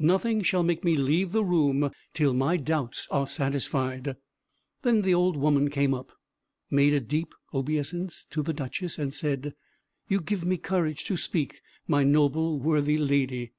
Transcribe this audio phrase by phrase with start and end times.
[0.00, 4.16] Nothing shall make me leave the room till my doubts are satisfied."
[4.82, 6.10] Then the old woman came up,
[6.68, 9.54] made a deep obeisance to the Duchess, and said,
[10.08, 13.52] "You give me courage to speak, my noble, worthy lady.